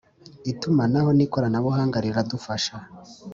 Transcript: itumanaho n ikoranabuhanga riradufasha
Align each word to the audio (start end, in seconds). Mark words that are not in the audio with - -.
itumanaho 0.51 1.09
n 1.13 1.19
ikoranabuhanga 1.25 1.97
riradufasha 2.05 2.75